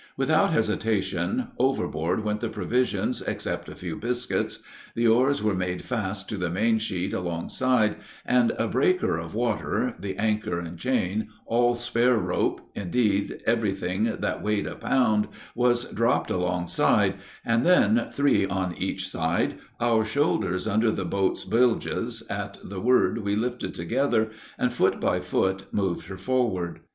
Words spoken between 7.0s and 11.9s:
alongside, and a breaker of water, the anchor and chain, all